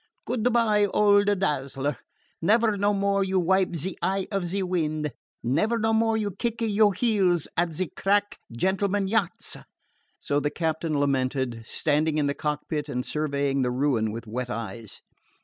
[0.25, 1.99] "Good by, old a Dazzler.
[2.41, 5.11] Never no more you wipe ze eye of ze wind.
[5.43, 9.57] Never no more you kick your heels at ze crack gentlemen yachts."
[10.19, 15.01] So the captain lamented, standing in the cockpit and surveying the ruin with wet eyes.